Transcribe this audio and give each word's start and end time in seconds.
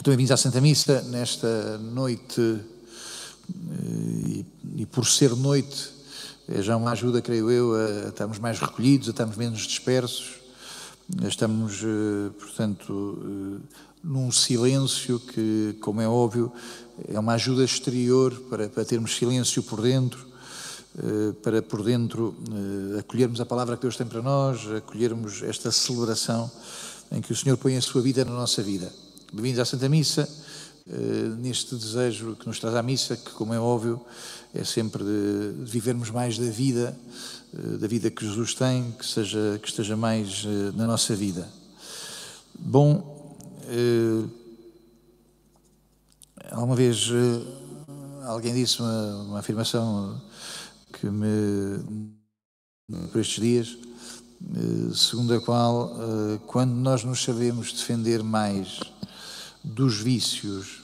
Então, 0.00 0.12
bem-vindos 0.12 0.30
à 0.30 0.36
Santa 0.36 0.60
Missa 0.60 1.02
nesta 1.02 1.76
noite, 1.78 2.60
e, 3.50 4.46
e, 4.76 4.86
por 4.86 5.04
ser 5.04 5.34
noite, 5.34 5.90
é 6.48 6.62
já 6.62 6.76
uma 6.76 6.92
ajuda, 6.92 7.20
creio 7.20 7.50
eu, 7.50 7.74
a 7.74 8.08
estarmos 8.10 8.38
mais 8.38 8.60
recolhidos, 8.60 9.08
a 9.08 9.10
estarmos 9.10 9.36
menos 9.36 9.66
dispersos. 9.66 10.36
Estamos, 11.26 11.80
eh, 11.82 12.30
portanto, 12.38 13.18
eh, 13.20 13.76
num 14.04 14.30
silêncio 14.30 15.18
que, 15.18 15.76
como 15.80 16.00
é 16.00 16.08
óbvio, 16.08 16.52
é 17.08 17.18
uma 17.18 17.32
ajuda 17.32 17.64
exterior 17.64 18.32
para, 18.48 18.68
para 18.68 18.84
termos 18.84 19.16
silêncio 19.16 19.64
por 19.64 19.82
dentro, 19.82 20.24
eh, 20.96 21.32
para 21.42 21.60
por 21.60 21.82
dentro 21.82 22.36
acolhermos 23.00 23.40
a 23.40 23.44
palavra 23.44 23.74
que 23.76 23.82
Deus 23.82 23.96
tem 23.96 24.06
para 24.06 24.22
nós, 24.22 24.60
acolhermos 24.76 25.42
esta 25.42 25.72
celebração 25.72 26.48
em 27.10 27.20
que 27.20 27.32
o 27.32 27.36
Senhor 27.36 27.56
põe 27.56 27.76
a 27.76 27.82
sua 27.82 28.00
vida 28.00 28.24
na 28.24 28.30
nossa 28.30 28.62
vida. 28.62 28.92
Bem-vindos 29.30 29.60
à 29.60 29.64
Santa 29.66 29.90
Missa, 29.90 30.26
eh, 30.88 30.92
neste 31.38 31.74
desejo 31.74 32.34
que 32.34 32.46
nos 32.46 32.58
traz 32.58 32.74
à 32.74 32.82
missa, 32.82 33.14
que, 33.14 33.30
como 33.32 33.52
é 33.52 33.60
óbvio, 33.60 34.00
é 34.54 34.64
sempre 34.64 35.04
de 35.04 35.52
vivermos 35.70 36.08
mais 36.08 36.38
da 36.38 36.48
vida, 36.48 36.98
eh, 37.52 37.76
da 37.76 37.86
vida 37.86 38.10
que 38.10 38.24
Jesus 38.26 38.54
tem, 38.54 38.90
que, 38.92 39.04
seja, 39.04 39.60
que 39.62 39.68
esteja 39.68 39.98
mais 39.98 40.46
eh, 40.46 40.72
na 40.74 40.86
nossa 40.86 41.14
vida. 41.14 41.46
Bom, 42.58 43.36
alguma 46.50 46.74
vez 46.74 47.10
alguém 48.24 48.54
disse 48.54 48.80
uma, 48.80 49.16
uma 49.24 49.38
afirmação 49.40 50.18
que 50.90 51.06
me. 51.06 52.08
por 53.12 53.20
estes 53.20 53.42
dias, 53.42 53.78
segundo 54.94 55.34
a 55.34 55.40
qual, 55.40 55.94
quando 56.46 56.72
nós 56.72 57.04
nos 57.04 57.22
sabemos 57.22 57.74
defender 57.74 58.22
mais 58.22 58.80
dos 59.68 59.96
vícios 60.00 60.82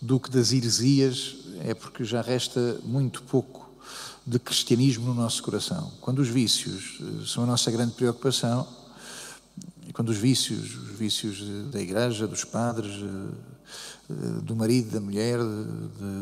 do 0.00 0.20
que 0.20 0.30
das 0.30 0.52
heresias, 0.52 1.36
é 1.60 1.74
porque 1.74 2.04
já 2.04 2.22
resta 2.22 2.78
muito 2.84 3.22
pouco 3.22 3.70
de 4.26 4.38
cristianismo 4.38 5.06
no 5.06 5.14
nosso 5.14 5.42
coração. 5.42 5.90
Quando 6.00 6.20
os 6.20 6.28
vícios 6.28 6.98
eh, 7.00 7.26
são 7.26 7.44
a 7.44 7.46
nossa 7.46 7.70
grande 7.70 7.92
preocupação, 7.92 8.66
e 9.86 9.92
quando 9.92 10.10
os 10.10 10.18
vícios, 10.18 10.76
os 10.76 10.98
vícios 10.98 11.42
da 11.70 11.80
igreja, 11.80 12.26
dos 12.26 12.44
padres, 12.44 12.92
eh, 12.92 13.34
eh, 14.10 14.40
do 14.42 14.54
marido, 14.54 14.90
da 14.90 15.00
mulher, 15.00 15.38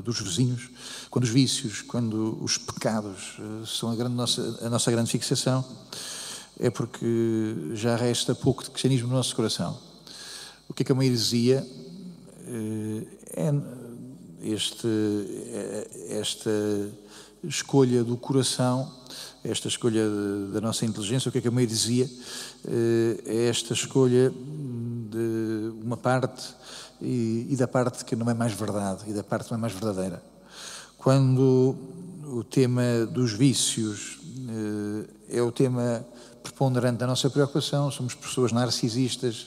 dos 0.05 0.21
vizinhos, 0.21 0.71
quando 1.11 1.25
os 1.25 1.31
vícios, 1.31 1.83
quando 1.83 2.39
os 2.43 2.57
pecados 2.57 3.37
são 3.67 3.91
a, 3.91 3.97
grande 3.97 4.15
nossa, 4.15 4.59
a 4.63 4.71
nossa 4.71 4.91
grande 4.91 5.11
fixação, 5.11 5.65
é 6.59 6.71
porque 6.71 7.07
já 7.75 7.97
resta 7.97 8.35
pouco 8.35 8.65
de 8.65 8.71
cristianismo 8.71 9.09
no 9.09 9.15
nosso 9.15 9.35
coração. 9.37 9.88
O 10.69 10.75
que 10.75 10.83
é 10.83 10.85
que 10.85 10.93
é 10.93 10.95
uma 10.95 11.05
heresia? 11.05 11.67
Eh, 12.47 13.07
é 13.35 13.55
este, 14.43 14.87
é, 14.87 16.19
esta 16.21 16.51
escolha 17.43 18.05
do 18.05 18.17
coração, 18.17 18.91
esta 19.43 19.69
escolha 19.69 20.05
da 20.53 20.61
nossa 20.61 20.85
inteligência, 20.85 21.29
o 21.29 21.33
que 21.33 21.39
é 21.39 21.41
que 21.41 21.49
é 21.49 21.51
uma 21.51 21.63
heresia? 21.63 22.09
Eh, 22.67 23.21
é 23.25 23.49
esta 23.49 23.73
escolha 23.73 24.31
de 24.31 25.73
uma 25.83 25.97
parte 25.97 26.55
e, 27.01 27.47
e 27.49 27.57
da 27.57 27.67
parte 27.67 28.05
que 28.05 28.15
não 28.15 28.29
é 28.29 28.35
mais 28.35 28.53
verdade, 28.53 29.05
e 29.07 29.13
da 29.13 29.25
parte 29.25 29.47
que 29.47 29.51
não 29.53 29.59
é 29.59 29.61
mais 29.61 29.73
verdadeira. 29.73 30.23
Quando 30.99 31.77
o 32.27 32.45
tema 32.45 33.07
dos 33.11 33.33
vícios 33.33 34.21
eh, 35.31 35.39
é 35.39 35.43
o 35.43 35.51
tema 35.51 36.05
preponderante 36.59 36.99
da 36.99 37.07
nossa 37.07 37.31
preocupação, 37.31 37.89
somos 37.89 38.15
pessoas 38.15 38.51
narcisistas, 38.51 39.47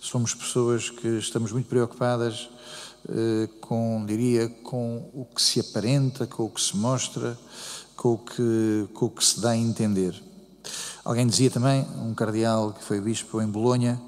somos 0.00 0.32
pessoas 0.32 0.90
que 0.90 1.08
estamos 1.18 1.50
muito 1.50 1.66
preocupadas 1.66 2.48
eh, 3.08 3.48
com, 3.60 4.04
diria, 4.06 4.48
com 4.62 5.10
o 5.12 5.24
que 5.24 5.42
se 5.42 5.58
aparenta, 5.58 6.24
com 6.24 6.44
o 6.44 6.48
que 6.48 6.60
se 6.60 6.76
mostra, 6.76 7.36
com 7.96 8.12
o 8.12 8.18
que, 8.18 8.88
com 8.94 9.06
o 9.06 9.10
que 9.10 9.24
se 9.24 9.40
dá 9.40 9.50
a 9.50 9.56
entender. 9.56 10.14
Alguém 11.04 11.26
dizia 11.26 11.50
também, 11.50 11.84
um 11.96 12.14
cardeal 12.14 12.72
que 12.72 12.84
foi 12.84 13.00
bispo 13.00 13.42
em 13.42 13.48
Bolonha, 13.48 14.00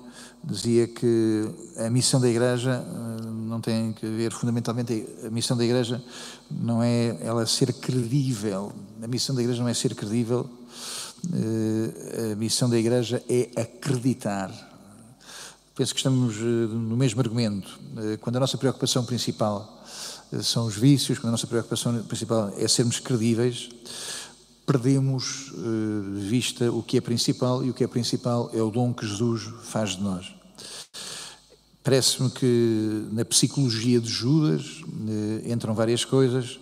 dizia 0.44 0.86
que 0.86 1.50
a 1.76 1.90
missão 1.90 2.20
da 2.20 2.28
Igreja 2.28 2.84
eh, 2.86 3.26
não 3.26 3.60
tem 3.60 3.92
que 3.94 4.06
ver 4.06 4.30
fundamentalmente 4.30 5.04
a 5.26 5.30
missão 5.30 5.56
da 5.56 5.64
Igreja 5.64 6.00
não 6.48 6.80
é 6.80 7.18
ela 7.20 7.46
ser 7.46 7.72
credível. 7.72 8.72
A 9.02 9.08
missão 9.08 9.34
da 9.34 9.42
Igreja 9.42 9.60
não 9.60 9.68
é 9.68 9.74
ser 9.74 9.92
credível. 9.96 10.48
Eh, 11.32 12.32
a 12.32 12.36
missão 12.36 12.68
da 12.68 12.78
Igreja 12.78 13.22
é 13.28 13.50
acreditar. 13.56 14.50
Penso 15.74 15.94
que 15.94 16.00
estamos 16.00 16.36
eh, 16.36 16.40
no 16.40 16.96
mesmo 16.96 17.20
argumento. 17.20 17.78
Eh, 17.96 18.16
quando 18.20 18.36
a 18.36 18.40
nossa 18.40 18.58
preocupação 18.58 19.04
principal 19.04 19.84
são 20.42 20.66
os 20.66 20.76
vícios, 20.76 21.18
quando 21.18 21.28
a 21.28 21.32
nossa 21.32 21.46
preocupação 21.46 22.02
principal 22.04 22.52
é 22.58 22.66
sermos 22.66 22.98
credíveis, 22.98 23.68
perdemos 24.66 25.52
de 25.54 26.26
vista 26.26 26.72
o 26.72 26.82
que 26.82 26.96
é 26.96 27.00
principal 27.00 27.64
e 27.64 27.70
o 27.70 27.74
que 27.74 27.84
é 27.84 27.86
principal 27.86 28.50
é 28.52 28.60
o 28.60 28.70
dom 28.70 28.92
que 28.92 29.06
Jesus 29.06 29.42
faz 29.62 29.90
de 29.90 30.02
nós. 30.02 30.34
Parece-me 31.84 32.30
que 32.30 33.06
na 33.12 33.24
psicologia 33.26 34.00
de 34.00 34.08
Judas 34.08 34.82
entram 35.46 35.74
várias 35.74 36.04
coisas 36.04 36.58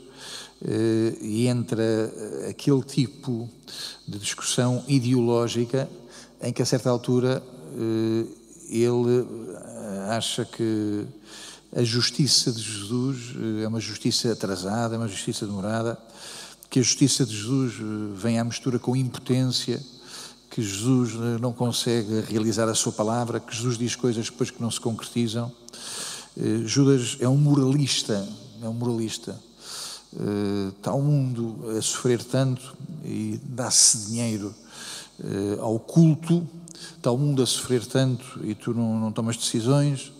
e 1.21 1.49
entra 1.49 2.12
aquele 2.49 2.83
tipo 2.83 3.49
de 4.06 4.19
discussão 4.19 4.84
ideológica 4.87 5.89
em 6.41 6.53
que 6.53 6.62
a 6.62 6.67
certa 6.67 6.89
altura 6.89 7.43
ele 8.72 9.21
eh, 9.21 10.06
acha 10.17 10.45
que 10.45 11.05
a 11.75 11.83
justiça 11.83 12.51
de 12.51 12.62
Jesus 12.62 13.34
eh, 13.37 13.65
é 13.65 13.69
uma 13.69 13.81
justiça 13.81 14.33
atrasada, 14.33 14.95
é 14.95 14.99
uma 14.99 15.09
justiça 15.09 15.47
demorada, 15.47 15.99
que 16.71 16.78
a 16.78 16.83
justiça 16.83 17.27
de 17.27 17.37
Jesus 17.37 17.75
eh, 17.75 17.83
vem 18.15 18.39
à 18.39 18.45
mistura 18.45 18.78
com 18.78 18.97
impotência, 18.97 19.81
que 20.51 20.62
Jesus 20.62 21.15
não 21.41 21.53
consegue 21.53 22.21
realizar 22.28 22.69
a 22.69 22.75
sua 22.75 22.93
palavra, 22.93 23.41
que 23.41 23.55
Jesus 23.55 23.78
diz 23.78 23.97
coisas 23.97 24.27
depois 24.27 24.51
que 24.51 24.61
não 24.61 24.71
se 24.71 24.78
concretizam. 24.78 25.51
Judas 26.67 27.17
é 27.21 27.27
um 27.27 27.39
moralista, 27.39 28.28
é 28.62 28.69
um 28.69 28.75
moralista. 28.75 29.34
Está 30.77 30.93
o 30.93 31.00
mundo 31.00 31.56
a 31.77 31.81
sofrer 31.81 32.23
tanto 32.23 32.77
e 33.05 33.41
dá-se 33.45 34.06
dinheiro 34.06 34.55
ao 35.61 35.78
culto 35.78 36.47
está 36.97 37.11
o 37.11 37.19
mundo 37.19 37.43
a 37.43 37.47
sofrer 37.47 37.84
tanto 37.84 38.41
e 38.45 38.55
tu 38.55 38.72
não, 38.72 38.99
não 38.99 39.12
tomas 39.12 39.37
decisões, 39.37 40.12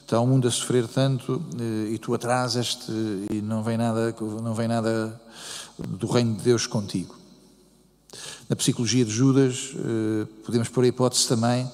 está 0.00 0.20
o 0.20 0.26
mundo 0.26 0.48
a 0.48 0.50
sofrer 0.50 0.86
tanto 0.86 1.42
eh, 1.58 1.92
e 1.92 1.98
tu 1.98 2.14
atrasas-te 2.14 2.90
e 3.30 3.42
não 3.42 3.62
vem 3.62 3.76
nada, 3.76 4.14
não 4.42 4.54
vem 4.54 4.68
nada 4.68 5.20
do 5.78 6.06
reino 6.06 6.36
de 6.36 6.42
Deus 6.42 6.66
contigo. 6.66 7.16
Na 8.48 8.56
psicologia 8.56 9.04
de 9.04 9.10
Judas, 9.10 9.72
eh, 9.74 10.26
podemos 10.44 10.68
pôr 10.68 10.84
a 10.84 10.86
hipótese 10.88 11.28
também 11.28 11.68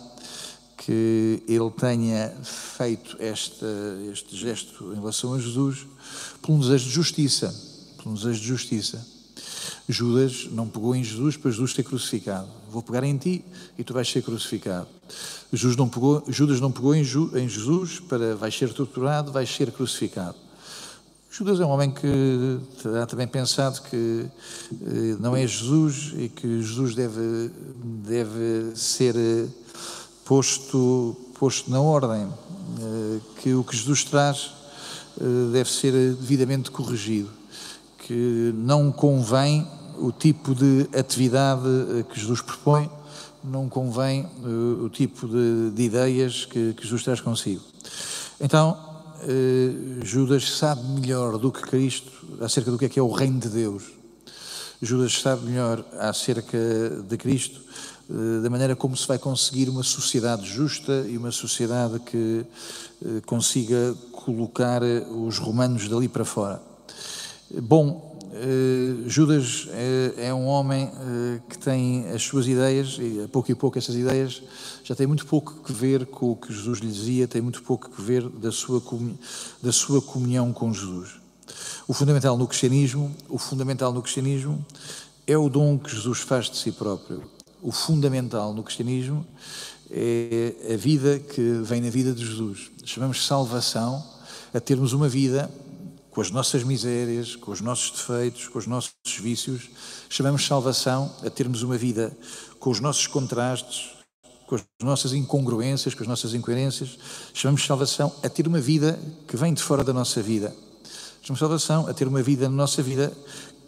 que 0.77 1.43
ele 1.49 1.71
tenha 1.71 2.33
feito 2.43 3.17
esta, 3.21 3.67
este 4.12 4.37
gesto 4.37 4.93
em 4.93 4.97
relação 4.97 5.35
a 5.35 5.39
Jesus 5.39 5.87
por 6.43 6.53
um 6.53 6.59
desejo 6.59 6.85
de 6.85 6.91
justiça, 6.91 7.55
por 7.97 8.11
um 8.11 8.15
desejo 8.15 8.41
de 8.41 8.47
justiça. 8.47 9.15
Judas 9.89 10.49
não 10.51 10.67
pegou 10.67 10.95
em 10.95 11.05
Jesus 11.05 11.37
para 11.37 11.51
Jesus 11.51 11.75
ser 11.75 11.83
crucificado. 11.83 12.49
Vou 12.71 12.83
pegar 12.83 13.05
em 13.05 13.17
ti 13.17 13.45
e 13.79 13.84
tu 13.84 13.93
vais 13.93 14.09
ser 14.09 14.23
crucificado. 14.23 14.89
Judas 15.53 15.77
não 15.77 15.89
pegou, 15.89 16.25
Judas 16.29 16.61
não 16.61 16.73
pegou 16.73 16.95
em, 16.95 17.05
Jesus 17.05 18.01
para 18.01 18.34
vais 18.34 18.57
ser 18.57 18.73
torturado, 18.73 19.31
vais 19.31 19.49
ser 19.49 19.71
crucificado. 19.71 20.37
Judas 21.31 21.61
é 21.61 21.67
um 21.67 21.71
homem 21.71 21.91
que 21.91 22.61
terá 22.81 23.07
também 23.07 23.27
pensado 23.27 23.83
que 23.83 24.27
eh, 24.73 25.17
não 25.19 25.37
é 25.37 25.45
Jesus 25.47 26.15
e 26.17 26.29
que 26.29 26.63
Jesus 26.63 26.95
deve, 26.95 27.51
deve 28.07 28.77
ser 28.77 29.17
eh, 29.17 29.49
posto, 30.25 31.17
posto 31.39 31.71
na 31.71 31.81
ordem, 31.81 32.27
eh, 32.27 33.21
que 33.41 33.55
o 33.55 33.65
que 33.65 33.77
Jesus 33.77 34.05
traz 34.05 34.53
deve 35.53 35.71
ser 35.71 35.93
devidamente 36.15 36.72
corrigido 36.72 37.31
que 38.07 38.53
não 38.57 38.93
convém 38.93 39.66
o 39.98 40.13
tipo 40.13 40.54
de 40.54 40.87
atividade 40.97 41.66
eh, 41.66 42.03
que 42.03 42.21
Jesus 42.21 42.41
propõe, 42.43 42.91
não 43.43 43.69
convém 43.69 44.27
o 44.83 44.89
tipo 44.89 45.28
de, 45.28 45.71
de 45.71 45.83
ideias 45.83 46.47
que, 46.47 46.72
que, 46.72 46.83
Jesus 46.83 47.03
traz 47.03 47.21
consigo. 47.21 47.60
Então, 48.41 48.75
Judas 50.03 50.57
sabe 50.57 50.83
melhor 50.83 51.37
do 51.37 51.53
que 51.53 51.60
Cristo 51.60 52.10
acerca 52.41 52.71
do 52.71 52.78
que 52.78 52.87
é 52.87 52.89
que 52.89 52.98
é 52.98 53.03
o 53.03 53.10
reino 53.10 53.39
de 53.39 53.51
Deus. 53.51 53.84
Judas 54.81 55.21
sabe 55.21 55.45
melhor 55.45 55.84
acerca 55.98 56.59
de 57.07 57.16
Cristo, 57.19 57.60
da 58.42 58.51
maneira 58.51 58.77
como 58.77 58.97
se 58.97 59.06
vai 59.09 59.18
conseguir 59.18 59.68
uma 59.68 59.83
sociedade 59.83 60.47
justa 60.47 61.06
e 61.09 61.16
uma 61.16 61.30
sociedade 61.30 61.98
que 62.01 62.45
consiga 63.24 63.95
colocar 64.12 64.83
os 64.83 65.39
romanos 65.39 65.89
dali 65.89 66.09
para 66.09 66.24
fora. 66.24 66.60
Bom, 67.62 68.15
eh, 68.36 69.09
Judas 69.09 69.68
é, 70.16 70.34
um 70.34 70.47
homem 70.47 70.91
eh, 70.92 71.41
que 71.48 71.56
tem 71.56 72.09
as 72.10 72.21
suas 72.21 72.48
ideias, 72.48 72.98
e 72.98 73.22
a 73.22 73.28
pouco 73.28 73.53
e 73.53 73.54
pouco 73.54 73.78
essas 73.78 73.95
ideias 73.95 74.42
já 74.83 74.92
têm 74.92 75.07
muito 75.07 75.24
pouco 75.24 75.62
que 75.62 75.72
ver 75.72 76.04
com 76.07 76.33
o 76.33 76.36
que 76.36 76.53
Jesus 76.53 76.80
lhe 76.80 76.91
dizia, 76.91 77.28
tem 77.28 77.41
muito 77.41 77.62
pouco 77.62 77.89
que 77.89 78.03
ver 78.03 78.28
da 78.28 78.50
sua, 78.50 78.83
da 79.62 79.71
sua 79.71 80.03
comunhão 80.03 80.53
com 80.53 80.72
Jesus. 80.74 81.21
O 81.86 81.95
fundamental 81.95 82.36
no 82.36 82.48
cristianismo, 82.48 83.15
o 83.28 83.39
fundamental 83.39 83.92
no 83.92 84.03
cristianismo 84.03 84.66
é 85.28 85.39
o 85.39 85.48
dom 85.48 85.78
que 85.78 85.95
Jesus 85.95 86.18
faz 86.18 86.50
de 86.50 86.57
si 86.57 86.72
próprio. 86.72 87.22
O 87.65 87.72
fundamental 87.72 88.53
no 88.53 88.63
cristianismo 88.63 89.27
é 89.91 90.75
a 90.75 90.77
vida 90.77 91.19
que 91.19 91.41
vem 91.63 91.81
na 91.81 91.89
vida 91.89 92.13
de 92.13 92.22
Jesus. 92.22 92.71
Chamamos 92.84 93.27
salvação 93.27 94.05
a 94.53 94.61
termos 94.61 94.93
uma 94.93 95.09
vida 95.09 95.51
com 96.11 96.21
as 96.21 96.31
nossas 96.31 96.63
misérias, 96.63 97.37
com 97.37 97.51
os 97.51 97.63
nossos 97.63 97.93
defeitos, 97.93 98.49
com 98.49 98.59
os 98.59 98.66
nossos 98.66 98.93
vícios. 99.19 99.71
Chamamos 100.11 100.47
salvação 100.47 101.11
a 101.25 101.31
termos 101.31 101.63
uma 101.63 101.78
vida 101.78 102.15
com 102.61 102.69
os 102.69 102.81
nossos 102.81 103.07
contrastes, 103.07 103.93
com 104.47 104.57
as 104.57 104.63
nossas 104.83 105.15
incongruências, 105.15 105.95
com 105.95 106.03
as 106.03 106.09
nossas 106.09 106.34
incoerências. 106.34 106.99
Chamamos 107.33 107.65
salvação 107.65 108.15
a 108.22 108.28
ter 108.28 108.47
uma 108.47 108.60
vida 108.60 109.01
que 109.27 109.39
vem 109.39 109.55
de 109.55 109.63
fora 109.63 109.83
da 109.83 109.95
nossa 109.95 110.21
vida. 110.21 110.55
Chamamos 111.22 111.41
salvação 111.41 111.89
a 111.89 111.95
ter 111.95 112.07
uma 112.07 112.22
vida 112.22 112.47
na 112.47 112.55
nossa 112.55 112.83
vida 112.83 113.10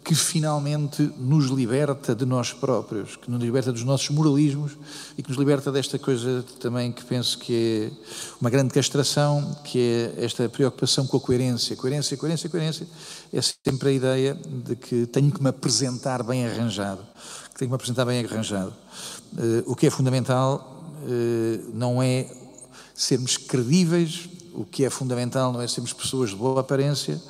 que 0.07 0.15
finalmente 0.15 1.01
nos 1.17 1.47
liberta 1.47 2.15
de 2.15 2.25
nós 2.25 2.53
próprios, 2.53 3.17
que 3.17 3.29
nos 3.29 3.43
liberta 3.43 3.73
dos 3.73 3.83
nossos 3.83 4.09
moralismos 4.09 4.71
e 5.17 5.21
que 5.21 5.27
nos 5.27 5.37
liberta 5.37 5.69
desta 5.69 5.99
coisa 5.99 6.45
também 6.61 6.93
que 6.93 7.03
penso 7.03 7.37
que 7.37 7.91
é 7.91 7.91
uma 8.39 8.49
grande 8.49 8.73
castração, 8.73 9.53
que 9.65 9.77
é 9.77 10.23
esta 10.23 10.47
preocupação 10.47 11.05
com 11.05 11.17
a 11.17 11.19
coerência. 11.19 11.75
Coerência, 11.75 12.15
coerência, 12.15 12.49
coerência 12.49 12.87
é 13.33 13.41
sempre 13.41 13.89
a 13.89 13.91
ideia 13.91 14.33
de 14.33 14.77
que 14.77 15.07
tenho 15.07 15.29
que 15.29 15.43
me 15.43 15.49
apresentar 15.49 16.23
bem 16.23 16.47
arranjado, 16.47 17.05
que 17.49 17.59
tenho 17.59 17.67
que 17.67 17.73
me 17.73 17.75
apresentar 17.75 18.05
bem 18.05 18.23
arranjado. 18.23 18.73
Uh, 19.33 19.69
o 19.69 19.75
que 19.75 19.87
é 19.87 19.89
fundamental 19.89 20.85
uh, 21.03 21.69
não 21.73 22.01
é 22.01 22.31
sermos 22.95 23.35
credíveis 23.35 24.36
o 24.57 24.65
que 24.65 24.83
é 24.83 24.89
fundamental 24.89 25.53
não 25.53 25.61
é 25.61 25.67
sermos 25.67 25.93
pessoas 25.93 26.31
de 26.31 26.35
boa 26.35 26.61
aparência, 26.61 27.21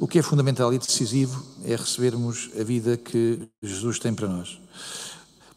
o 0.00 0.06
que 0.06 0.20
é 0.20 0.22
fundamental 0.22 0.72
e 0.72 0.78
decisivo 0.78 1.44
é 1.64 1.74
recebermos 1.74 2.48
a 2.58 2.62
vida 2.62 2.96
que 2.96 3.40
Jesus 3.60 3.98
tem 3.98 4.14
para 4.14 4.28
nós. 4.28 4.60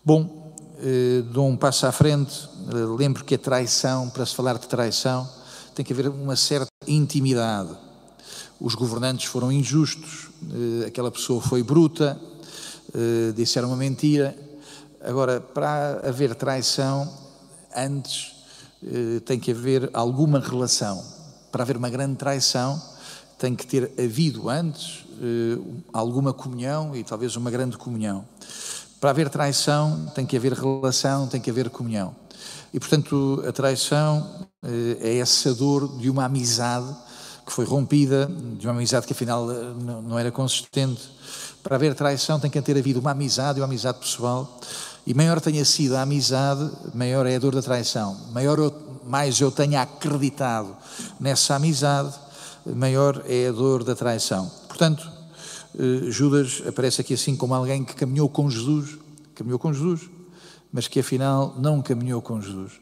Bom, 0.04 0.56
eh, 0.80 1.22
dou 1.32 1.48
um 1.48 1.56
passo 1.56 1.86
à 1.86 1.92
frente, 1.92 2.50
eh, 2.70 2.74
lembro 2.98 3.24
que 3.24 3.36
a 3.36 3.38
traição, 3.38 4.10
para 4.10 4.26
se 4.26 4.34
falar 4.34 4.58
de 4.58 4.68
traição, 4.68 5.30
tem 5.76 5.86
que 5.86 5.94
haver 5.94 6.10
uma 6.10 6.36
certa 6.36 6.72
intimidade. 6.88 7.78
Os 8.60 8.74
governantes 8.74 9.26
foram 9.26 9.52
injustos, 9.52 10.30
eh, 10.52 10.88
aquela 10.88 11.12
pessoa 11.12 11.40
foi 11.40 11.62
bruta, 11.62 12.20
disseram 13.36 13.68
uma 13.68 13.78
mentira. 13.78 14.36
Agora, 15.00 15.40
para 15.40 16.02
haver 16.04 16.34
traição, 16.34 17.08
antes 17.76 18.34
tem 19.26 19.40
que 19.40 19.52
haver 19.52 19.92
alguma 19.94 20.40
relação 20.40 21.19
para 21.52 21.64
haver 21.64 21.78
uma 21.78 21.90
grande 21.90 22.16
traição, 22.16 22.82
tem 23.38 23.56
que 23.56 23.66
ter 23.66 23.92
havido 23.98 24.50
antes 24.50 25.06
eh, 25.22 25.58
alguma 25.94 26.34
comunhão 26.34 26.96
e 26.96 27.04
talvez 27.04 27.36
uma 27.36 27.50
grande 27.50 27.78
comunhão. 27.78 28.26
Para 29.00 29.12
haver 29.12 29.30
traição, 29.30 30.12
tem 30.14 30.26
que 30.26 30.36
haver 30.36 30.54
relação, 30.54 31.28
tem 31.28 31.40
que 31.40 31.50
haver 31.50 31.70
comunhão. 31.70 32.14
E, 32.74 32.80
portanto, 32.80 33.44
a 33.48 33.52
traição 33.52 34.48
eh, 34.64 34.98
é 35.00 35.18
essa 35.18 35.54
dor 35.54 35.98
de 35.98 36.10
uma 36.10 36.26
amizade 36.26 36.94
que 37.46 37.52
foi 37.52 37.66
rompida, 37.66 38.30
de 38.58 38.68
uma 38.68 38.74
amizade 38.74 39.08
que 39.08 39.14
afinal 39.14 39.50
eh, 39.50 39.56
não 40.04 40.20
era 40.20 40.32
consistente. 40.32 41.02
Para 41.64 41.76
haver 41.76 41.96
traição, 41.96 42.40
tem 42.40 42.52
que 42.52 42.62
ter 42.62 42.78
havido 42.78 43.00
uma 43.00 43.12
amizade, 43.12 43.60
uma 43.60 43.66
amizade 43.66 44.00
pessoal. 44.00 44.60
E 45.10 45.14
maior 45.16 45.42
tenha 45.42 45.66
sido 45.66 45.96
a 45.96 46.04
amizade, 46.04 46.70
maior 46.94 47.26
é 47.26 47.36
a 47.36 47.40
dor 47.40 47.56
da 47.56 47.64
traição. 47.64 48.16
Maior 48.32 48.72
mais 49.04 49.42
eu 49.42 49.50
tenha 49.50 49.82
acreditado 49.82 50.78
nessa 51.20 51.56
amizade, 51.56 52.14
maior 52.64 53.24
é 53.26 53.48
a 53.48 53.52
dor 53.52 53.84
da 53.84 53.96
traição. 53.96 54.48
Portanto, 54.68 55.12
eh, 55.74 56.12
Judas 56.12 56.62
aparece 56.64 57.02
aqui 57.02 57.16
assim 57.16 57.36
como 57.36 57.56
alguém 57.56 57.84
que 57.84 57.96
caminhou 57.96 58.30
com 58.30 58.48
Jesus, 58.52 59.00
caminhou 59.34 59.58
com 59.58 59.74
Jesus, 59.74 60.02
mas 60.72 60.88
que 60.88 61.00
afinal 61.00 61.56
não 61.58 61.82
caminhou 61.82 62.22
com 62.22 62.40
Jesus. 62.40 62.74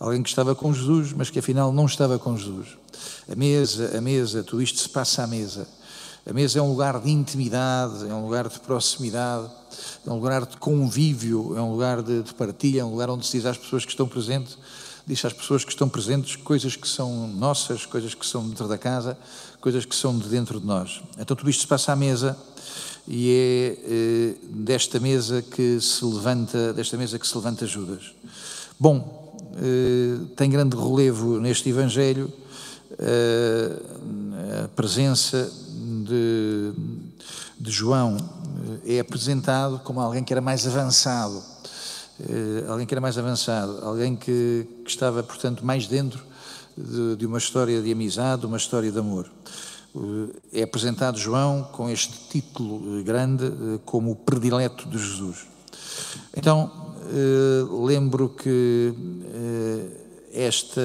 Alguém 0.00 0.22
que 0.22 0.30
estava 0.30 0.54
com 0.54 0.72
Jesus, 0.72 1.12
mas 1.12 1.28
que 1.28 1.38
afinal 1.38 1.70
não 1.70 1.84
estava 1.84 2.18
com 2.18 2.34
Jesus. 2.34 2.78
A 3.30 3.34
mesa, 3.36 3.98
a 3.98 4.00
mesa, 4.00 4.42
tudo 4.42 4.62
isto 4.62 4.80
se 4.80 4.88
passa 4.88 5.24
à 5.24 5.26
mesa. 5.26 5.68
A 6.26 6.32
mesa 6.32 6.58
é 6.58 6.62
um 6.62 6.70
lugar 6.70 7.00
de 7.00 7.10
intimidade, 7.10 8.08
é 8.08 8.14
um 8.14 8.24
lugar 8.24 8.48
de 8.48 8.58
proximidade, 8.60 9.50
é 10.06 10.10
um 10.10 10.14
lugar 10.14 10.46
de 10.46 10.56
convívio, 10.56 11.54
é 11.56 11.60
um 11.60 11.72
lugar 11.72 12.02
de, 12.02 12.22
de 12.22 12.32
partilha, 12.34 12.80
é 12.80 12.84
um 12.84 12.92
lugar 12.92 13.10
onde 13.10 13.26
se 13.26 13.36
diz 13.36 13.46
às 13.46 13.58
pessoas 13.58 13.84
que 13.84 13.90
estão 13.90 14.08
presentes 14.08 14.56
diz 15.06 15.24
às 15.24 15.32
pessoas 15.32 15.64
que 15.64 15.70
estão 15.70 15.88
presentes 15.88 16.36
coisas 16.36 16.76
que 16.76 16.88
são 16.88 17.28
nossas, 17.28 17.84
coisas 17.84 18.14
que 18.14 18.24
são 18.24 18.48
dentro 18.48 18.66
da 18.66 18.78
casa, 18.78 19.18
coisas 19.60 19.84
que 19.84 19.94
são 19.94 20.18
de 20.18 20.28
dentro 20.28 20.58
de 20.58 20.66
nós. 20.66 21.02
Então 21.18 21.36
tudo 21.36 21.50
isto 21.50 21.60
se 21.60 21.66
passa 21.66 21.92
à 21.92 21.96
mesa 21.96 22.36
e 23.06 23.30
é 23.30 23.78
eh, 23.84 24.34
desta 24.48 24.98
mesa 24.98 25.42
que 25.42 25.78
se 25.80 26.04
levanta, 26.04 26.72
desta 26.72 26.96
mesa 26.96 27.18
que 27.18 27.26
se 27.26 27.36
levanta 27.36 27.66
Judas. 27.66 28.14
Bom, 28.80 29.36
eh, 29.56 30.24
tem 30.36 30.48
grande 30.48 30.74
relevo 30.74 31.38
neste 31.38 31.68
Evangelho 31.68 32.32
eh, 32.98 34.64
a 34.64 34.68
presença 34.68 35.52
de, 36.04 36.72
de 37.58 37.70
João 37.70 38.16
é 38.84 39.00
apresentado 39.00 39.80
como 39.80 40.00
alguém 40.00 40.22
que 40.22 40.32
era 40.32 40.40
mais 40.40 40.66
avançado 40.66 41.54
eh, 42.20 42.64
alguém 42.68 42.86
que 42.86 42.94
era 42.94 43.00
mais 43.00 43.18
avançado, 43.18 43.84
alguém 43.84 44.14
que, 44.14 44.66
que 44.84 44.90
estava, 44.90 45.22
portanto, 45.22 45.64
mais 45.64 45.88
dentro 45.88 46.22
de, 46.76 47.16
de, 47.16 47.26
uma 47.26 47.38
história 47.38 47.82
de 47.82 47.90
amizade, 47.90 48.46
uma 48.46 48.56
história 48.56 48.90
de 48.90 48.98
amor. 48.98 49.28
Eh, 49.96 50.60
é 50.60 50.62
apresentado 50.62 51.18
João 51.18 51.64
com 51.72 51.90
este 51.90 52.12
título 52.30 53.00
eh, 53.00 53.02
grande 53.02 53.50
como 53.84 54.12
o 54.12 54.16
predileto 54.16 54.88
de 54.88 54.98
Jesus. 54.98 55.46
Então, 56.36 56.84
lembro 57.84 58.30
que 58.30 58.94
esta 60.32 60.80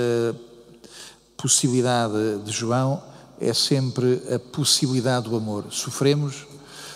possibilidade 1.38 2.40
de 2.44 2.52
João 2.52 3.02
é 3.40 3.54
sempre 3.54 4.22
a 4.34 4.38
possibilidade 4.38 5.30
do 5.30 5.36
amor. 5.36 5.66
Sofremos, 5.72 6.46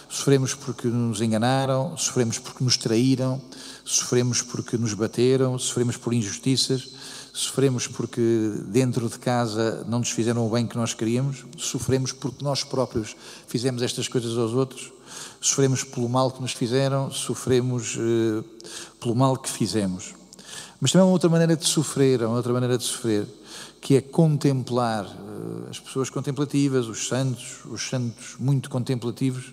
sofremos 0.09 0.53
porque 0.53 0.87
nos 0.87 1.21
enganaram, 1.21 1.97
sofremos 1.97 2.37
porque 2.37 2.63
nos 2.63 2.77
traíram, 2.77 3.41
sofremos 3.85 4.41
porque 4.41 4.77
nos 4.77 4.93
bateram, 4.93 5.57
sofremos 5.57 5.97
por 5.97 6.13
injustiças, 6.13 6.89
sofremos 7.31 7.87
porque 7.87 8.21
dentro 8.67 9.09
de 9.09 9.17
casa 9.17 9.83
não 9.87 9.99
nos 9.99 10.09
fizeram 10.11 10.45
o 10.45 10.49
bem 10.49 10.67
que 10.67 10.77
nós 10.77 10.93
queríamos, 10.93 11.45
sofremos 11.57 12.11
porque 12.11 12.43
nós 12.43 12.63
próprios 12.63 13.15
fizemos 13.47 13.81
estas 13.81 14.07
coisas 14.07 14.37
aos 14.37 14.51
outros, 14.51 14.91
sofremos 15.41 15.83
pelo 15.83 16.07
mal 16.09 16.29
que 16.29 16.41
nos 16.41 16.51
fizeram, 16.51 17.09
sofremos 17.09 17.95
uh, 17.95 18.43
pelo 18.99 19.15
mal 19.15 19.37
que 19.37 19.49
fizemos. 19.49 20.13
Mas 20.79 20.91
também 20.91 21.03
há 21.03 21.05
uma 21.05 21.13
outra 21.13 21.29
maneira 21.29 21.55
de 21.55 21.65
sofrer, 21.65 22.21
há 22.21 22.27
uma 22.27 22.35
outra 22.35 22.51
maneira 22.51 22.77
de 22.77 22.83
sofrer, 22.83 23.25
que 23.83 23.97
é 23.97 24.01
contemplar 24.01 25.05
uh, 25.05 25.67
as 25.69 25.77
pessoas 25.77 26.09
contemplativas, 26.09 26.87
os 26.87 27.05
santos, 27.05 27.65
os 27.65 27.89
santos 27.89 28.37
muito 28.39 28.69
contemplativos, 28.69 29.51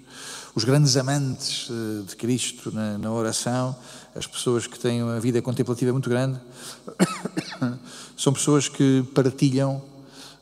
os 0.55 0.63
grandes 0.63 0.97
amantes 0.97 1.69
uh, 1.69 2.05
de 2.05 2.15
Cristo 2.15 2.71
na, 2.73 2.97
na 2.97 3.11
oração, 3.11 3.75
as 4.15 4.29
pessoas 4.29 4.69
que 4.69 4.79
têm 4.79 5.03
uma 5.03 5.19
vida 5.19 5.43
contemplativa 5.43 5.91
muito 5.91 6.09
grande, 6.09 6.41
são 8.17 8.33
pessoas 8.33 8.69
que 8.69 9.03
partilham 9.13 9.83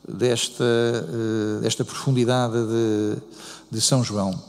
desta, 0.09 0.65
eh, 0.65 1.61
desta 1.61 1.85
profundidade 1.85 2.55
de, 2.55 3.17
de 3.71 3.81
São 3.81 4.03
João. 4.03 4.43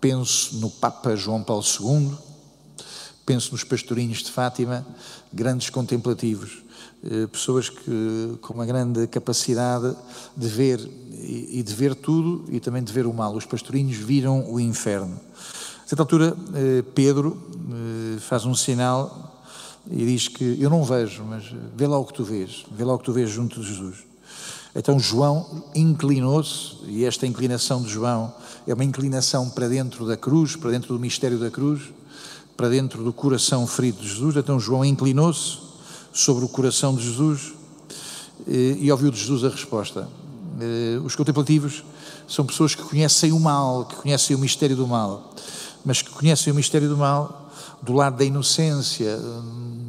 Penso 0.00 0.56
no 0.58 0.70
Papa 0.70 1.16
João 1.16 1.42
Paulo 1.42 1.64
II, 1.64 2.12
penso 3.26 3.52
nos 3.52 3.64
pastorinhos 3.64 4.22
de 4.22 4.30
Fátima, 4.30 4.86
grandes 5.32 5.70
contemplativos, 5.70 6.50
eh, 6.52 6.71
pessoas 7.32 7.68
que 7.68 8.38
com 8.40 8.54
uma 8.54 8.64
grande 8.64 9.06
capacidade 9.08 9.96
de 10.36 10.48
ver 10.48 10.78
e 11.22 11.62
de 11.62 11.72
ver 11.72 11.94
tudo 11.94 12.44
e 12.48 12.58
também 12.58 12.82
de 12.82 12.92
ver 12.92 13.06
o 13.06 13.12
mal. 13.12 13.34
Os 13.34 13.44
pastorinhos 13.44 13.96
viram 13.96 14.52
o 14.52 14.58
inferno. 14.58 15.18
A 15.84 15.88
certa 15.88 16.02
altura, 16.02 16.36
eh, 16.54 16.82
Pedro 16.94 17.36
eh, 17.70 18.18
faz 18.18 18.44
um 18.44 18.54
sinal 18.54 19.44
e 19.90 20.04
diz 20.06 20.28
que 20.28 20.56
eu 20.60 20.70
não 20.70 20.84
vejo, 20.84 21.22
mas 21.24 21.44
vê 21.76 21.86
lá 21.86 21.98
o 21.98 22.04
que 22.04 22.14
tu 22.14 22.24
vês, 22.24 22.64
vê 22.72 22.84
lá 22.84 22.94
o 22.94 22.98
que 22.98 23.04
tu 23.04 23.12
vês 23.12 23.28
junto 23.30 23.60
de 23.60 23.66
Jesus. 23.66 23.96
Então 24.74 24.98
João 24.98 25.64
inclinou-se, 25.74 26.76
e 26.86 27.04
esta 27.04 27.26
inclinação 27.26 27.82
de 27.82 27.90
João 27.90 28.32
é 28.66 28.72
uma 28.72 28.84
inclinação 28.84 29.50
para 29.50 29.68
dentro 29.68 30.06
da 30.06 30.16
cruz, 30.16 30.56
para 30.56 30.70
dentro 30.70 30.94
do 30.94 31.00
mistério 31.00 31.38
da 31.38 31.50
cruz, 31.50 31.82
para 32.56 32.68
dentro 32.68 33.04
do 33.04 33.12
coração 33.12 33.66
ferido 33.66 34.00
de 34.00 34.08
Jesus. 34.08 34.36
Então 34.36 34.58
João 34.58 34.84
inclinou-se 34.84 35.58
sobre 36.12 36.44
o 36.44 36.48
coração 36.48 36.94
de 36.94 37.02
Jesus 37.02 37.52
e, 38.46 38.76
eh, 38.78 38.84
e 38.84 38.92
ouviu 38.92 39.10
de 39.10 39.18
Jesus 39.18 39.44
a 39.44 39.48
resposta. 39.48 40.08
Os 41.04 41.16
contemplativos 41.16 41.82
são 42.28 42.46
pessoas 42.46 42.74
que 42.74 42.82
conhecem 42.82 43.32
o 43.32 43.40
mal, 43.40 43.86
que 43.86 43.96
conhecem 43.96 44.36
o 44.36 44.38
mistério 44.38 44.76
do 44.76 44.86
mal, 44.86 45.34
mas 45.84 46.02
que 46.02 46.10
conhecem 46.10 46.52
o 46.52 46.56
mistério 46.56 46.88
do 46.88 46.96
mal 46.96 47.42
do 47.82 47.92
lado 47.92 48.16
da 48.16 48.24
inocência, 48.24 49.18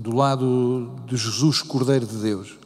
do 0.01 0.15
lado 0.15 0.89
de 1.05 1.15
Jesus, 1.15 1.61
Cordeiro 1.61 2.07
de 2.07 2.15
Deus. 2.15 2.57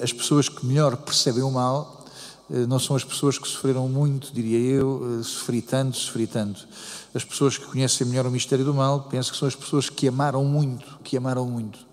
As 0.00 0.12
pessoas 0.12 0.48
que 0.48 0.64
melhor 0.64 0.96
percebem 0.96 1.42
o 1.42 1.50
mal 1.50 2.04
não 2.48 2.78
são 2.78 2.94
as 2.94 3.02
pessoas 3.02 3.36
que 3.36 3.48
sofreram 3.48 3.88
muito, 3.88 4.32
diria 4.32 4.58
eu, 4.58 5.20
sofri 5.24 5.60
tanto, 5.60 5.96
sofri 5.96 6.28
tanto. 6.28 6.66
As 7.12 7.24
pessoas 7.24 7.58
que 7.58 7.64
conhecem 7.66 8.06
melhor 8.06 8.26
o 8.26 8.30
mistério 8.30 8.64
do 8.64 8.72
mal, 8.72 9.08
penso 9.10 9.32
que 9.32 9.38
são 9.38 9.48
as 9.48 9.56
pessoas 9.56 9.90
que 9.90 10.06
amaram 10.06 10.44
muito, 10.44 10.98
que 11.02 11.16
amaram 11.16 11.46
muito. 11.46 11.85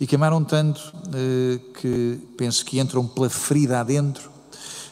E 0.00 0.06
que 0.06 0.16
amaram 0.16 0.42
tanto 0.42 0.92
que 1.80 2.18
penso 2.36 2.64
que 2.64 2.80
entram 2.80 3.06
pela 3.06 3.30
ferida 3.30 3.80
adentro 3.80 4.34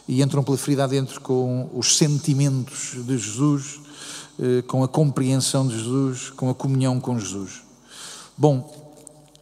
e 0.06 0.22
entram 0.22 0.42
pela 0.42 0.56
ferida 0.56 0.84
adentro 0.84 1.20
com 1.20 1.70
os 1.72 1.96
sentimentos 1.96 2.96
de 3.04 3.16
Jesus, 3.16 3.80
eh, 4.38 4.62
com 4.62 4.82
a 4.82 4.88
compreensão 4.88 5.66
de 5.66 5.78
Jesus, 5.78 6.30
com 6.30 6.50
a 6.50 6.54
comunhão 6.54 7.00
com 7.00 7.18
Jesus. 7.18 7.62
Bom, 8.36 8.70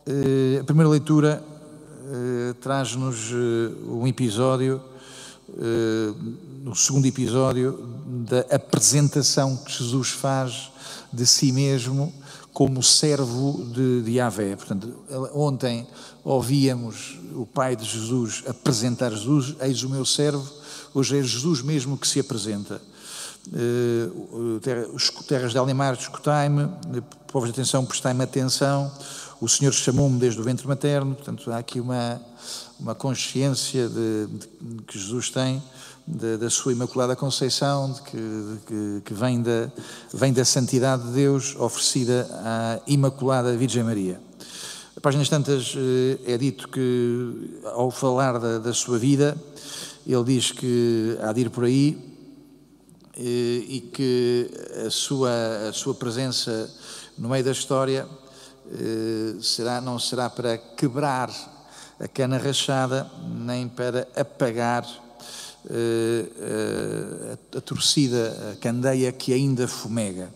eh, 0.07 0.59
a 0.61 0.65
primeira 0.65 0.91
leitura 0.91 1.43
eh, 2.13 2.55
traz-nos 2.61 3.33
um 3.89 4.07
episódio, 4.07 4.81
no 6.65 6.77
segundo 6.77 7.07
episódio, 7.07 7.77
da 8.07 8.41
apresentação 8.55 9.57
que 9.57 9.73
Jesus 9.73 10.11
faz 10.11 10.71
de 11.13 11.27
si 11.27 11.51
mesmo 11.51 12.15
como 12.53 12.83
servo 12.83 13.65
de, 13.73 14.03
de 14.03 14.13
Yahvé. 14.13 14.57
Portanto, 14.57 14.93
ontem 15.35 15.87
ouvíamos 16.25 17.19
o 17.35 17.47
Pai 17.47 17.77
de 17.77 17.85
Jesus 17.85 18.43
apresentar 18.47 19.11
Jesus, 19.11 19.55
eis 19.61 19.83
o 19.83 19.89
meu 19.89 20.05
servo, 20.05 20.47
hoje 20.93 21.19
é 21.19 21.23
Jesus 21.23 21.63
mesmo 21.63 21.97
que 21.97 22.07
se 22.07 22.21
apresenta. 22.21 22.81
Uh, 23.49 24.61
terras 25.27 25.53
de 25.53 25.59
Alimar, 25.59 25.95
escutai-me, 25.95 26.69
povos 27.29 27.49
de 27.49 27.55
atenção, 27.55 27.87
prestai-me 27.87 28.23
atenção, 28.23 28.93
o 29.41 29.49
Senhor 29.49 29.73
chamou-me 29.73 30.19
desde 30.19 30.39
o 30.39 30.45
ventre 30.45 30.69
materno, 30.69 31.15
portanto 31.15 31.51
há 31.51 31.57
aqui 31.57 31.81
uma, 31.81 32.21
uma 32.79 32.95
consciência 32.95 33.89
de, 33.89 34.27
de 34.61 34.83
que 34.83 34.99
Jesus 34.99 35.31
tem 35.31 35.63
de, 36.07 36.37
da 36.37 36.51
sua 36.51 36.73
Imaculada 36.73 37.15
Conceição, 37.15 37.93
de 37.93 38.03
que, 38.03 38.17
de, 38.17 39.01
que, 39.05 39.15
vem, 39.15 39.43
da, 39.43 39.71
vem 40.13 40.33
da 40.33 40.45
santidade 40.45 41.05
de 41.05 41.13
Deus 41.13 41.55
oferecida 41.57 42.29
à 42.45 42.81
Imaculada 42.87 43.57
Virgem 43.57 43.85
Maria. 43.85 44.21
A 44.97 45.01
páginas 45.01 45.29
tantas 45.29 45.75
eh, 45.77 46.35
é 46.35 46.37
dito 46.37 46.69
que, 46.69 47.61
ao 47.65 47.91
falar 47.91 48.39
da, 48.39 48.59
da 48.59 48.75
sua 48.75 48.99
vida, 48.99 49.37
ele 50.07 50.25
diz 50.25 50.51
que 50.51 51.17
há 51.23 51.33
de 51.33 51.43
ir 51.43 51.51
por 51.51 51.65
aí 51.65 51.97
eh, 53.17 53.65
e 53.69 53.91
que 53.93 54.51
a 54.87 54.91
sua, 54.91 55.31
a 55.69 55.73
sua 55.73 55.95
presença 55.95 56.69
no 57.17 57.29
meio 57.29 57.45
da 57.45 57.53
história 57.53 58.07
eh, 58.73 59.37
será, 59.41 59.81
não 59.81 59.99
será 59.99 60.29
para 60.29 60.59
quebrar 60.59 61.31
a 61.99 62.09
cana 62.09 62.39
rachada, 62.39 63.11
nem 63.29 63.69
para 63.69 64.09
apagar 64.17 64.85
a, 65.69 67.59
a 67.59 67.61
torcida, 67.61 68.53
a 68.53 68.57
candeia 68.57 69.13
que 69.13 69.33
ainda 69.33 69.67
fumega. 69.69 70.31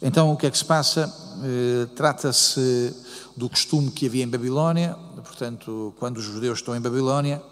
Então, 0.00 0.32
o 0.32 0.36
que 0.36 0.46
é 0.46 0.50
que 0.50 0.58
se 0.58 0.64
passa? 0.64 1.06
Uh, 1.06 1.86
Trata-se 1.94 2.94
do 3.36 3.48
costume 3.48 3.90
que 3.90 4.06
havia 4.06 4.24
em 4.24 4.28
Babilónia, 4.28 4.96
portanto, 5.24 5.94
quando 5.98 6.18
os 6.18 6.24
judeus 6.24 6.58
estão 6.58 6.76
em 6.76 6.80
Babilónia, 6.80 7.42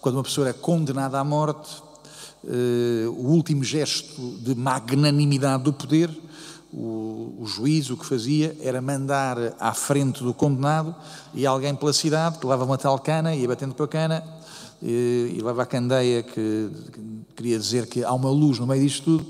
quando 0.00 0.14
uma 0.14 0.22
pessoa 0.22 0.48
é 0.48 0.52
condenada 0.52 1.18
à 1.18 1.24
morte, 1.24 1.82
o 3.08 3.26
último 3.26 3.64
gesto 3.64 4.38
de 4.38 4.54
magnanimidade 4.54 5.64
do 5.64 5.72
poder, 5.72 6.08
o, 6.72 7.34
o, 7.40 7.46
juiz 7.46 7.90
o 7.90 7.96
que 7.96 8.04
fazia 8.04 8.56
era 8.60 8.80
mandar 8.80 9.36
à 9.58 9.72
frente 9.72 10.22
do 10.22 10.34
condenado 10.34 10.94
e 11.32 11.46
alguém 11.46 11.74
pela 11.74 11.92
cidade 11.92 12.38
que 12.38 12.46
levava 12.46 12.64
uma 12.64 12.78
tal 12.78 12.98
cana, 12.98 13.34
ia 13.34 13.48
batendo 13.48 13.74
para 13.74 13.84
a 13.84 13.88
cana, 13.88 14.24
e, 14.82 15.40
leva 15.42 15.62
a 15.62 15.66
candeia 15.66 16.22
que, 16.22 16.70
que, 16.92 17.00
queria 17.36 17.58
dizer 17.58 17.86
que 17.86 18.04
há 18.04 18.12
uma 18.12 18.30
luz 18.30 18.58
no 18.58 18.66
meio 18.66 18.82
disto 18.82 19.04
tudo, 19.04 19.26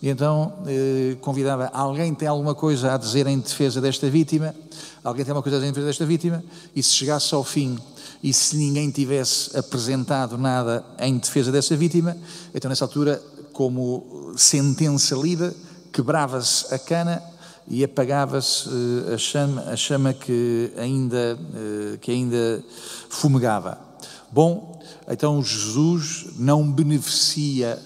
e 0.00 0.08
então 0.08 0.52
eh, 0.66 1.16
convidava 1.20 1.70
alguém 1.72 2.14
tem 2.14 2.28
alguma 2.28 2.54
coisa 2.54 2.94
a 2.94 2.96
dizer 2.96 3.26
em 3.26 3.38
defesa 3.38 3.80
desta 3.80 4.08
vítima, 4.08 4.54
alguém 5.02 5.24
tem 5.24 5.32
alguma 5.32 5.42
coisa 5.42 5.56
a 5.56 5.60
dizer 5.60 5.68
em 5.68 5.72
defesa 5.72 5.86
desta 5.86 6.06
vítima, 6.06 6.44
e 6.74 6.82
se 6.82 6.92
chegasse 6.92 7.34
ao 7.34 7.42
fim 7.42 7.76
e 8.22 8.32
se 8.32 8.56
ninguém 8.56 8.90
tivesse 8.90 9.56
apresentado 9.56 10.36
nada 10.36 10.84
em 10.98 11.18
defesa 11.18 11.52
dessa 11.52 11.76
vítima, 11.76 12.16
então 12.54 12.68
nessa 12.68 12.84
altura, 12.84 13.22
como 13.52 14.32
sentença 14.36 15.14
lida, 15.16 15.54
quebrava-se 15.92 16.72
a 16.74 16.78
cana 16.78 17.22
e 17.66 17.84
apagava-se 17.84 18.68
uh, 18.68 19.14
a 19.14 19.18
chama, 19.18 19.62
a 19.62 19.76
chama 19.76 20.14
que 20.14 20.72
ainda, 20.76 21.38
uh, 21.38 21.98
que 21.98 22.10
ainda 22.10 22.64
fumegava. 23.08 23.87
Bom, 24.30 24.78
então 25.08 25.42
Jesus 25.42 26.26
não 26.38 26.70
beneficia 26.70 27.78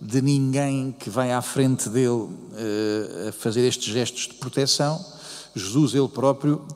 de 0.00 0.20
ninguém 0.20 0.94
que 0.98 1.08
vai 1.08 1.32
à 1.32 1.40
frente 1.40 1.88
dele 1.88 2.08
uh, 2.08 3.28
a 3.28 3.32
fazer 3.32 3.60
estes 3.60 3.92
gestos 3.92 4.22
de 4.22 4.34
proteção. 4.34 5.02
Jesus, 5.54 5.94
ele 5.94 6.08
próprio, 6.08 6.66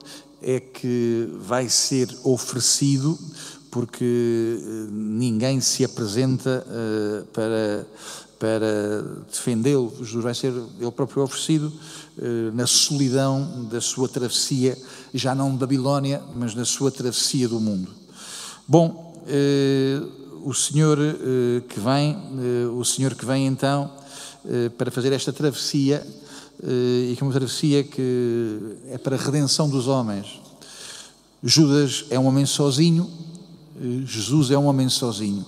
é 0.41 0.61
que 0.61 1.29
vai 1.41 1.69
ser 1.69 2.09
oferecido 2.23 3.19
porque 3.73 4.05
uh, 4.05 4.93
ninguém 4.93 5.61
se 5.61 5.85
apresenta 5.85 6.65
uh, 6.65 7.27
para, 7.27 7.87
para 8.39 9.03
defendê-lo. 9.31 9.93
Jesus 9.99 10.23
vai 10.23 10.35
ser 10.35 10.53
ele 10.81 10.91
próprio 10.93 11.25
oferecido 11.25 11.73
na 12.53 12.67
solidão 12.67 13.69
da 13.71 13.81
sua 13.81 14.09
travessia, 14.09 14.77
já 15.15 15.37
não 15.37 15.53
de 15.53 15.59
Babilónia, 15.59 16.21
mas 16.35 16.53
na 16.53 16.65
sua 16.65 16.91
travessia 16.91 17.49
do 17.49 17.61
mundo. 17.61 17.99
Bom, 18.71 19.08
eh, 19.08 19.08
o 20.45 20.55
senhor 20.55 20.99
eh, 20.99 21.63
que 21.69 21.79
vem, 21.81 22.17
eh, 22.17 22.67
o 22.67 22.85
senhor 22.85 23.15
que 23.15 23.27
vem 23.27 23.47
então 23.47 23.91
para 24.79 24.91
fazer 24.91 25.13
esta 25.13 25.31
travessia, 25.31 26.07
e 26.63 27.15
que 27.15 27.23
é 27.23 27.25
uma 27.27 27.33
travessia 27.33 27.85
que 27.85 28.59
é 28.91 28.97
para 28.97 29.15
a 29.15 29.19
redenção 29.19 29.69
dos 29.69 29.89
homens. 29.89 30.41
Judas 31.43 32.07
é 32.09 32.19
um 32.19 32.27
homem 32.27 32.47
sozinho, 32.47 33.11
Jesus 34.07 34.51
é 34.51 34.57
um 34.57 34.65
homem 34.67 34.89
sozinho. 34.89 35.45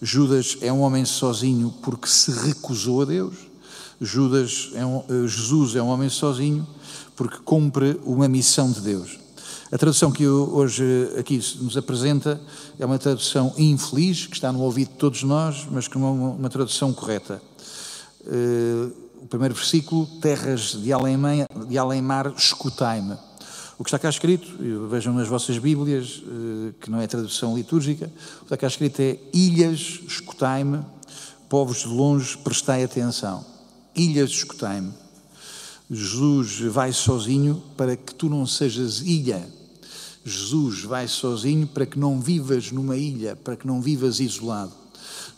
Judas 0.00 0.58
é 0.60 0.72
um 0.72 0.80
homem 0.80 1.04
sozinho 1.04 1.72
porque 1.80 2.08
se 2.08 2.32
recusou 2.32 3.02
a 3.02 3.04
Deus. 3.04 3.34
Judas 4.00 4.70
é 4.74 4.84
um, 4.84 5.28
Jesus 5.28 5.76
é 5.76 5.82
um 5.82 5.86
homem 5.86 6.08
sozinho 6.08 6.66
porque 7.14 7.38
cumpre 7.44 8.00
uma 8.04 8.28
missão 8.28 8.72
de 8.72 8.80
Deus. 8.80 9.21
A 9.72 9.78
tradução 9.78 10.12
que 10.12 10.28
hoje 10.28 10.84
aqui 11.18 11.40
nos 11.62 11.78
apresenta 11.78 12.38
é 12.78 12.84
uma 12.84 12.98
tradução 12.98 13.54
infeliz, 13.56 14.26
que 14.26 14.34
está 14.34 14.52
no 14.52 14.60
ouvido 14.60 14.90
de 14.90 14.96
todos 14.96 15.22
nós, 15.22 15.66
mas 15.70 15.88
que 15.88 15.96
não 15.96 16.08
é 16.08 16.10
uma 16.10 16.50
tradução 16.50 16.92
correta. 16.92 17.40
Eh, 18.26 18.90
o 19.22 19.26
primeiro 19.26 19.54
versículo, 19.54 20.04
terras 20.20 20.72
de 20.72 20.92
além-mar, 20.92 21.46
de 21.66 21.78
além 21.78 22.02
escutai-me. 22.36 23.16
O 23.78 23.82
que 23.82 23.88
está 23.88 23.98
cá 23.98 24.10
escrito, 24.10 24.46
vejam 24.90 25.14
nas 25.14 25.26
vossas 25.26 25.56
Bíblias, 25.56 26.22
eh, 26.22 26.74
que 26.78 26.90
não 26.90 27.00
é 27.00 27.06
tradução 27.06 27.56
litúrgica, 27.56 28.12
o 28.36 28.38
que 28.40 28.44
está 28.44 28.58
cá 28.58 28.66
escrito 28.66 29.00
é 29.00 29.18
ilhas, 29.32 30.00
escutai-me, 30.06 30.84
povos 31.48 31.78
de 31.78 31.88
longe, 31.88 32.36
prestai 32.36 32.84
atenção. 32.84 33.42
Ilhas, 33.96 34.32
escutai-me. 34.32 34.92
Jesus 35.90 36.60
vai 36.60 36.92
sozinho 36.92 37.62
para 37.74 37.96
que 37.96 38.14
tu 38.14 38.28
não 38.28 38.46
sejas 38.46 39.00
ilha 39.00 39.61
Jesus 40.24 40.84
vai 40.84 41.08
sozinho 41.08 41.66
para 41.66 41.84
que 41.84 41.98
não 41.98 42.20
vivas 42.20 42.70
numa 42.70 42.96
ilha, 42.96 43.34
para 43.34 43.56
que 43.56 43.66
não 43.66 43.80
vivas 43.80 44.20
isolado. 44.20 44.72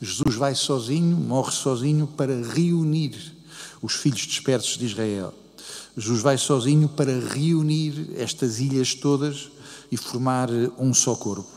Jesus 0.00 0.34
vai 0.34 0.54
sozinho, 0.54 1.16
morre 1.16 1.52
sozinho 1.52 2.06
para 2.06 2.34
reunir 2.42 3.34
os 3.80 3.94
filhos 3.94 4.20
dispersos 4.20 4.76
de 4.76 4.84
Israel. 4.84 5.32
Jesus 5.96 6.20
vai 6.20 6.36
sozinho 6.36 6.88
para 6.88 7.18
reunir 7.18 8.10
estas 8.16 8.60
ilhas 8.60 8.94
todas 8.94 9.48
e 9.90 9.96
formar 9.96 10.50
um 10.78 10.92
só 10.92 11.14
corpo. 11.14 11.48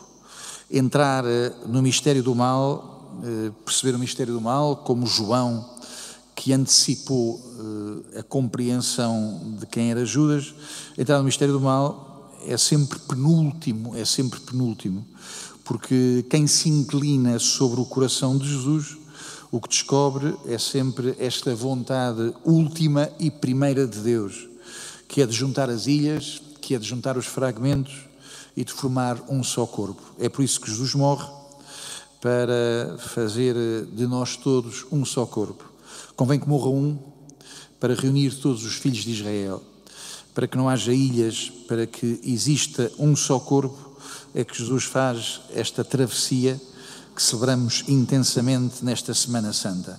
Entrar 0.70 1.24
eh, 1.26 1.52
no 1.66 1.82
mistério 1.82 2.22
do 2.22 2.34
mal, 2.34 3.10
eh, 3.24 3.50
perceber 3.64 3.96
o 3.96 3.98
mistério 3.98 4.34
do 4.34 4.40
mal, 4.40 4.76
como 4.76 5.06
João, 5.06 5.68
que 6.36 6.52
antecipou 6.52 7.40
eh, 8.14 8.20
a 8.20 8.22
compreensão 8.22 9.56
de 9.58 9.66
quem 9.66 9.90
era 9.90 10.04
Judas, 10.04 10.54
entrar 10.96 11.18
no 11.18 11.24
mistério 11.24 11.54
do 11.54 11.60
mal 11.60 12.07
é 12.46 12.56
sempre 12.56 12.98
penúltimo, 13.00 13.96
é 13.96 14.04
sempre 14.04 14.40
penúltimo, 14.40 15.06
porque 15.64 16.24
quem 16.30 16.46
se 16.46 16.68
inclina 16.68 17.38
sobre 17.38 17.80
o 17.80 17.84
coração 17.84 18.38
de 18.38 18.48
Jesus, 18.48 18.96
o 19.50 19.60
que 19.60 19.68
descobre 19.68 20.34
é 20.46 20.58
sempre 20.58 21.14
esta 21.18 21.54
vontade 21.54 22.34
última 22.44 23.10
e 23.18 23.30
primeira 23.30 23.86
de 23.86 23.98
Deus, 24.00 24.48
que 25.06 25.22
é 25.22 25.26
de 25.26 25.34
juntar 25.34 25.70
as 25.70 25.86
ilhas, 25.86 26.42
que 26.60 26.74
é 26.74 26.78
de 26.78 26.86
juntar 26.86 27.16
os 27.16 27.26
fragmentos 27.26 27.94
e 28.56 28.64
de 28.64 28.72
formar 28.72 29.22
um 29.28 29.42
só 29.42 29.66
corpo. 29.66 30.02
É 30.18 30.28
por 30.28 30.42
isso 30.42 30.60
que 30.60 30.70
Jesus 30.70 30.94
morre, 30.94 31.26
para 32.20 32.98
fazer 32.98 33.54
de 33.92 34.06
nós 34.06 34.36
todos 34.36 34.84
um 34.90 35.04
só 35.04 35.24
corpo. 35.24 35.64
Convém 36.16 36.38
que 36.40 36.48
morra 36.48 36.68
um 36.68 36.98
para 37.78 37.94
reunir 37.94 38.34
todos 38.34 38.64
os 38.64 38.74
filhos 38.74 39.04
de 39.04 39.12
Israel, 39.12 39.62
para 40.38 40.46
que 40.46 40.56
não 40.56 40.68
haja 40.68 40.92
ilhas, 40.92 41.50
para 41.66 41.84
que 41.84 42.20
exista 42.22 42.92
um 42.96 43.16
só 43.16 43.40
corpo, 43.40 43.76
é 44.32 44.44
que 44.44 44.56
Jesus 44.56 44.84
faz 44.84 45.40
esta 45.52 45.82
travessia 45.82 46.60
que 47.12 47.20
celebramos 47.20 47.82
intensamente 47.88 48.84
nesta 48.84 49.12
Semana 49.12 49.52
Santa. 49.52 49.98